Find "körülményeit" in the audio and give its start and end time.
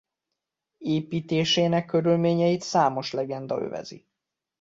1.85-2.61